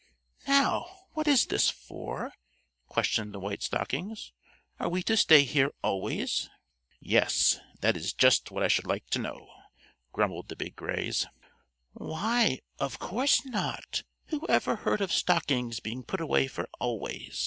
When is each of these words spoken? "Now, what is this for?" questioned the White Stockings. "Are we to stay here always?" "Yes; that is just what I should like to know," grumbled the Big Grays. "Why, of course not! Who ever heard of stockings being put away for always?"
"Now, 0.47 0.87
what 1.13 1.27
is 1.27 1.45
this 1.45 1.69
for?" 1.69 2.33
questioned 2.87 3.35
the 3.35 3.39
White 3.39 3.61
Stockings. 3.61 4.31
"Are 4.79 4.89
we 4.89 5.03
to 5.03 5.15
stay 5.15 5.43
here 5.43 5.69
always?" 5.83 6.49
"Yes; 6.99 7.59
that 7.81 7.95
is 7.95 8.11
just 8.11 8.49
what 8.49 8.63
I 8.63 8.67
should 8.67 8.87
like 8.87 9.07
to 9.11 9.19
know," 9.19 9.47
grumbled 10.11 10.47
the 10.49 10.55
Big 10.55 10.75
Grays. 10.75 11.27
"Why, 11.93 12.61
of 12.79 12.97
course 12.97 13.45
not! 13.45 14.01
Who 14.29 14.43
ever 14.49 14.77
heard 14.77 15.01
of 15.01 15.13
stockings 15.13 15.79
being 15.79 16.01
put 16.01 16.19
away 16.19 16.47
for 16.47 16.67
always?" 16.79 17.39